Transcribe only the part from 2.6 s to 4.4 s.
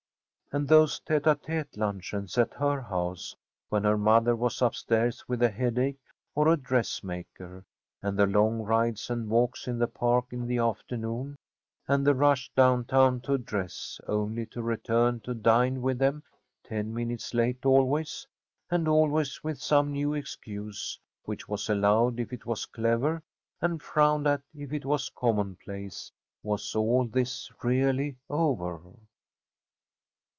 house when her mother